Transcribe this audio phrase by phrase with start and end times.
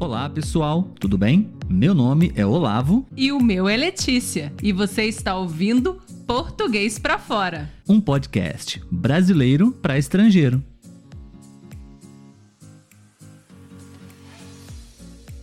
[0.00, 1.52] Olá, pessoal, tudo bem?
[1.68, 3.06] Meu nome é Olavo.
[3.14, 4.50] E o meu é Letícia.
[4.62, 10.64] E você está ouvindo Português para Fora um podcast brasileiro para estrangeiro.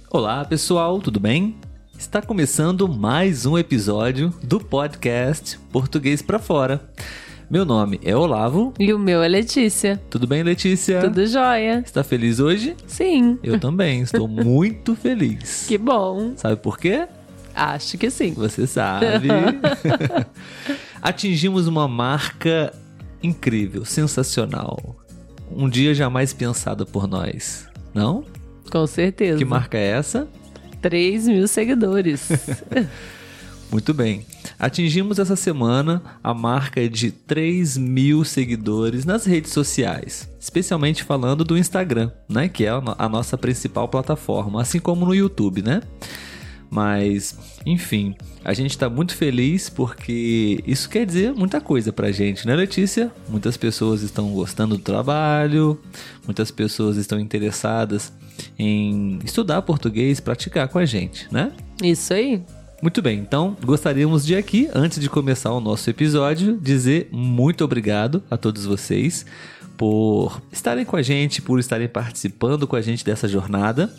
[0.09, 1.55] Olá, pessoal, tudo bem?
[1.95, 6.89] Está começando mais um episódio do podcast Português para Fora.
[7.49, 8.73] Meu nome é Olavo.
[8.77, 10.01] E o meu é Letícia.
[10.09, 10.99] Tudo bem, Letícia?
[10.99, 11.81] Tudo jóia.
[11.85, 12.75] Está feliz hoje?
[12.85, 13.39] Sim.
[13.41, 15.65] Eu também, estou muito feliz.
[15.65, 16.33] Que bom.
[16.35, 17.07] Sabe por quê?
[17.55, 18.33] Acho que sim.
[18.33, 19.29] Você sabe.
[21.01, 22.73] Atingimos uma marca
[23.23, 24.97] incrível, sensacional.
[25.49, 28.25] Um dia jamais pensado por nós, não?
[28.69, 29.37] Com certeza.
[29.37, 30.27] Que marca é essa?
[30.81, 32.27] 3 mil seguidores.
[33.71, 34.25] Muito bem.
[34.59, 41.57] Atingimos essa semana a marca de 3 mil seguidores nas redes sociais, especialmente falando do
[41.57, 42.49] Instagram, né?
[42.49, 45.81] Que é a nossa principal plataforma, assim como no YouTube, né?
[46.69, 52.45] Mas, enfim, a gente está muito feliz porque isso quer dizer muita coisa pra gente,
[52.45, 53.11] né, Letícia?
[53.29, 55.79] Muitas pessoas estão gostando do trabalho,
[56.25, 58.11] muitas pessoas estão interessadas
[58.59, 61.53] em estudar português, praticar com a gente, né?
[61.81, 62.43] Isso aí.
[62.79, 68.21] Muito bem, então gostaríamos de aqui, antes de começar o nosso episódio, dizer muito obrigado
[68.29, 69.25] a todos vocês
[69.75, 73.91] por estarem com a gente, por estarem participando com a gente dessa jornada.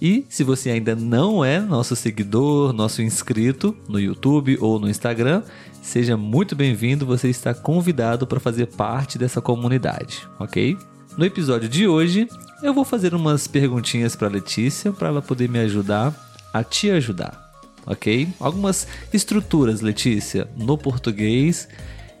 [0.00, 5.42] E se você ainda não é nosso seguidor, nosso inscrito no YouTube ou no Instagram,
[5.82, 10.76] seja muito bem-vindo, você está convidado para fazer parte dessa comunidade, ok?
[11.18, 12.28] No episódio de hoje,
[12.62, 16.14] eu vou fazer umas perguntinhas para Letícia para ela poder me ajudar
[16.52, 17.51] a te ajudar
[17.86, 18.28] ok?
[18.38, 21.68] Algumas estruturas, Letícia, no português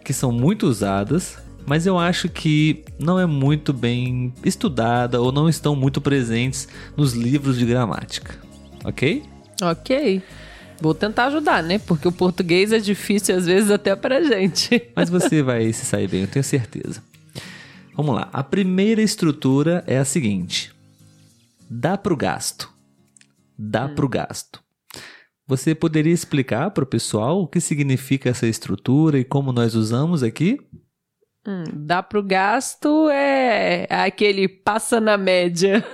[0.04, 5.48] que são muito usadas, mas eu acho que não é muito bem estudada ou não
[5.48, 8.34] estão muito presentes nos livros de gramática,
[8.84, 9.22] ok?
[9.62, 10.22] Ok.
[10.80, 11.78] Vou tentar ajudar, né?
[11.78, 14.90] Porque o português é difícil às vezes até pra gente.
[14.96, 17.00] Mas você vai se sair bem, eu tenho certeza.
[17.94, 18.28] Vamos lá.
[18.32, 20.72] A primeira estrutura é a seguinte:
[21.70, 22.68] dá pro gasto.
[23.56, 23.94] Dá hum.
[23.94, 24.61] pro gasto.
[25.52, 30.22] Você poderia explicar para o pessoal o que significa essa estrutura e como nós usamos
[30.22, 30.58] aqui?
[31.46, 35.84] Hum, dá para o gasto é aquele passa na média.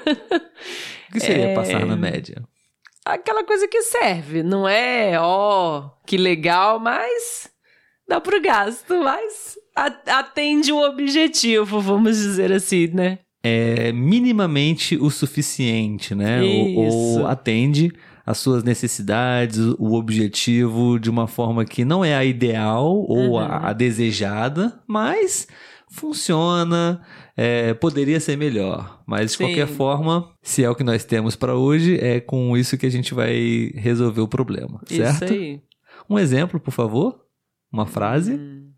[1.09, 1.55] O que seria é...
[1.57, 2.41] passar na média?
[3.05, 7.51] Aquela coisa que serve, não é, ó, oh, que legal, mas
[8.07, 9.59] dá para o gasto, mas
[10.07, 13.19] atende o objetivo, vamos dizer assim, né?
[13.43, 16.43] É minimamente o suficiente, né?
[16.43, 17.93] Ou, ou atende
[18.29, 23.39] as suas necessidades, o objetivo de uma forma que não é a ideal ou uhum.
[23.39, 25.49] a, a, desejada, mas
[25.91, 27.01] funciona,
[27.35, 29.03] é, poderia ser melhor.
[29.07, 29.45] Mas de Sim.
[29.45, 32.91] qualquer forma, se é o que nós temos para hoje, é com isso que a
[32.91, 35.25] gente vai resolver o problema, certo?
[35.25, 35.63] Isso aí.
[36.09, 37.25] Um exemplo, por favor?
[37.73, 38.35] Uma frase?
[38.35, 38.71] Hum,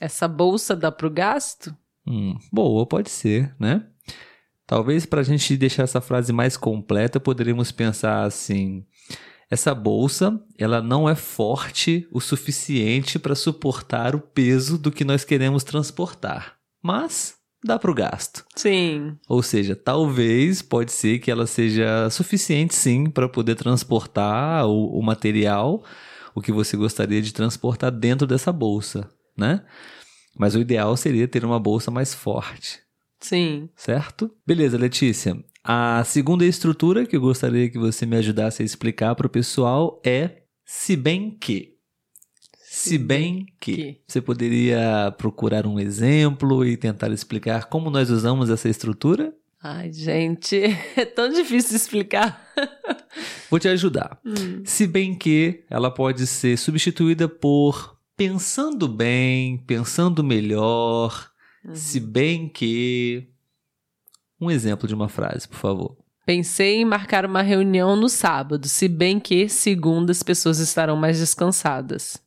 [0.00, 1.72] essa bolsa dá pro gasto?
[2.04, 3.86] Hum, boa, pode ser, né?
[4.70, 8.86] Talvez para a gente deixar essa frase mais completa, poderíamos pensar assim:
[9.50, 15.24] essa bolsa, ela não é forte o suficiente para suportar o peso do que nós
[15.24, 18.44] queremos transportar, mas dá para o gasto.
[18.54, 19.18] Sim.
[19.28, 25.02] Ou seja, talvez pode ser que ela seja suficiente sim para poder transportar o, o
[25.02, 25.82] material,
[26.32, 29.64] o que você gostaria de transportar dentro dessa bolsa, né?
[30.38, 32.88] Mas o ideal seria ter uma bolsa mais forte.
[33.20, 33.68] Sim.
[33.76, 34.30] Certo?
[34.46, 35.36] Beleza, Letícia.
[35.62, 40.00] A segunda estrutura que eu gostaria que você me ajudasse a explicar para o pessoal
[40.04, 41.76] é se bem que.
[42.64, 44.00] Se bem que.
[44.06, 49.34] Você poderia procurar um exemplo e tentar explicar como nós usamos essa estrutura?
[49.62, 50.56] Ai, gente,
[50.96, 52.48] é tão difícil explicar.
[53.50, 54.18] Vou te ajudar.
[54.24, 54.62] Hum.
[54.64, 61.29] Se bem que ela pode ser substituída por pensando bem, pensando melhor,
[61.64, 61.74] Uhum.
[61.74, 63.28] Se bem que.
[64.40, 65.96] Um exemplo de uma frase, por favor.
[66.24, 71.18] Pensei em marcar uma reunião no sábado, se bem que segunda as pessoas estarão mais
[71.18, 72.22] descansadas.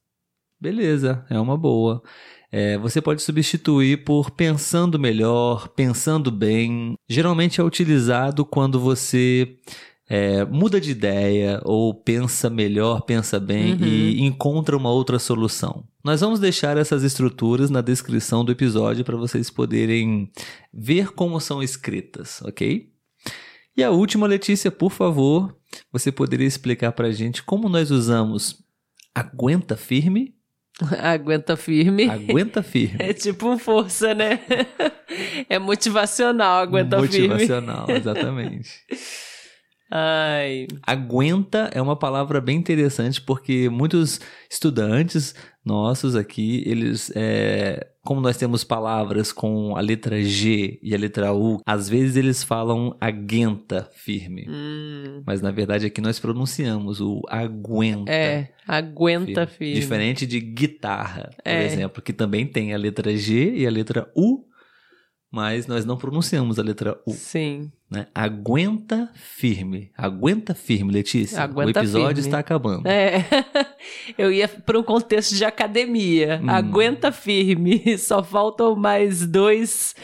[0.59, 2.03] Beleza, é uma boa.
[2.51, 6.94] É, você pode substituir por pensando melhor, pensando bem.
[7.09, 9.57] Geralmente é utilizado quando você
[10.09, 13.85] é, muda de ideia ou pensa melhor, pensa bem uhum.
[13.85, 15.85] e encontra uma outra solução.
[16.03, 20.29] Nós vamos deixar essas estruturas na descrição do episódio para vocês poderem
[20.73, 22.91] ver como são escritas, ok?
[23.75, 25.55] E a última, Letícia, por favor,
[25.91, 28.61] você poderia explicar para a gente como nós usamos
[29.15, 30.35] aguenta firme?
[30.99, 32.09] Aguenta firme.
[32.09, 32.97] Aguenta firme.
[32.99, 34.39] É tipo força, né?
[35.47, 37.56] É motivacional, aguenta motivacional, firme.
[37.56, 38.69] Motivacional, exatamente.
[39.95, 40.66] Ai.
[40.81, 44.19] Aguenta é uma palavra bem interessante porque muitos
[44.50, 50.98] estudantes nossos aqui, eles, é, como nós temos palavras com a letra G e a
[50.98, 54.48] letra U, às vezes eles falam aguenta firme.
[54.50, 55.22] Hum.
[55.25, 58.12] Mas na verdade aqui nós pronunciamos o aguenta.
[58.12, 59.75] É, aguenta firme.
[59.75, 61.66] Diferente de guitarra, por É.
[61.66, 64.44] exemplo, que também tem a letra G e a letra U,
[65.33, 67.71] mas nós não pronunciamos a letra U, Sim.
[67.89, 68.06] né?
[68.13, 69.89] Aguenta firme.
[69.97, 71.41] Aguenta firme, Letícia.
[71.41, 72.21] Aguenta o episódio firme.
[72.21, 72.88] está acabando.
[72.88, 73.25] É.
[74.15, 76.39] Eu ia para um contexto de academia.
[76.39, 76.51] Hum.
[76.51, 77.81] Aguenta firme.
[77.97, 79.95] Só faltam mais dois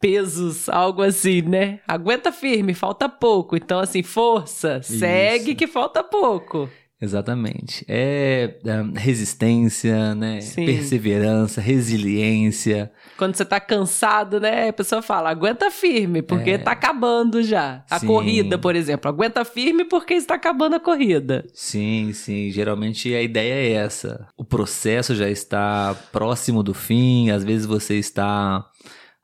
[0.00, 1.80] pesos, algo assim, né?
[1.86, 3.58] Aguenta firme, falta pouco.
[3.58, 4.80] Então, assim, força.
[4.82, 6.66] Segue que falta pouco.
[7.00, 7.84] Exatamente.
[7.88, 10.40] É, é, resistência, né?
[10.40, 10.66] Sim.
[10.66, 12.90] Perseverança, resiliência.
[13.16, 14.68] Quando você tá cansado, né?
[14.68, 16.58] A pessoa fala, aguenta firme, porque É.
[16.58, 17.84] tá acabando já.
[17.88, 18.06] A Sim.
[18.08, 19.08] corrida, por exemplo.
[19.08, 21.46] Aguenta firme porque está acabando a corrida.
[21.54, 22.50] Sim, sim.
[22.50, 24.26] Geralmente a ideia é essa.
[24.36, 28.64] O processo já está próximo do fim, às vezes você está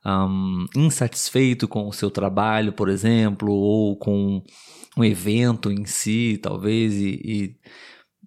[0.05, 4.41] ahm, insatisfeito com o seu trabalho, por exemplo, ou com
[4.97, 7.55] um evento em si, talvez, e, e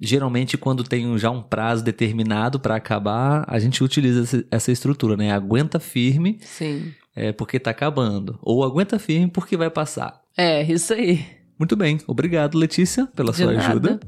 [0.00, 5.32] geralmente quando tem já um prazo determinado para acabar, a gente utiliza essa- estrutura, né?
[5.32, 6.92] Aguenta firme, Sim.
[7.16, 8.38] é, porque tá acabando.
[8.42, 10.20] Ou aguenta firme porque vai passar.
[10.36, 11.24] É, isso aí.
[11.58, 11.98] Muito bem.
[12.06, 13.66] Obrigado, Letícia, pela De sua nada.
[13.68, 14.00] ajuda.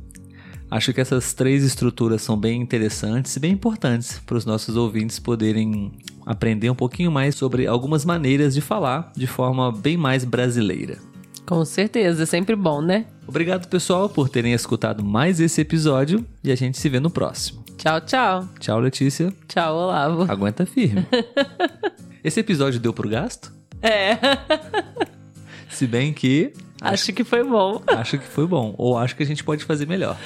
[0.71, 5.19] Acho que essas três estruturas são bem interessantes e bem importantes para os nossos ouvintes
[5.19, 5.91] poderem
[6.25, 10.99] aprender um pouquinho mais sobre algumas maneiras de falar de forma bem mais brasileira.
[11.47, 13.07] Com certeza, é sempre bom, né?
[13.27, 17.65] Obrigado, pessoal, por terem escutado mais esse episódio e a gente se vê no próximo.
[17.77, 18.49] Tchau, tchau.
[18.59, 19.33] Tchau, Letícia.
[19.49, 20.31] Tchau, Olavo.
[20.31, 21.07] Aguenta firme.
[22.23, 23.51] Esse episódio deu pro gasto?
[23.81, 24.19] É,
[25.71, 26.53] Se bem que
[26.83, 27.81] acho que foi bom.
[27.87, 28.75] acho que foi bom.
[28.77, 30.19] Ou acho que a gente pode fazer melhor.